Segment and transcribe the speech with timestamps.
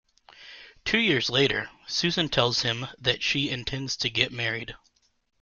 [0.83, 4.73] Two years later, Susan tells him that she intends to get married.